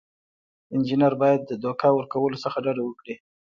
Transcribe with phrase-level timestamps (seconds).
[0.73, 3.15] انجینر باید د دوکه ورکولو څخه ډډه وکړي.